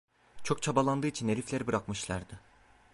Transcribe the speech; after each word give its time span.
Çok 0.43 0.61
çabalandığı 0.61 1.07
için 1.07 1.29
herifler 1.29 1.67
bırakmışlardı… 1.67 2.39